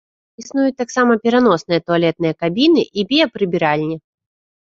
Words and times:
Існуюць 0.43 0.77
таксама 0.81 1.11
пераносныя 1.25 1.83
туалетныя 1.91 2.33
кабіны 2.43 2.83
і 3.01 3.05
біяпрыбіральні. 3.11 3.95